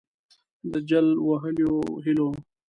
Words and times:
د 0.71 0.73
جل 0.89 1.07
وهلیو 1.27 1.77
هِیلو 2.03 2.29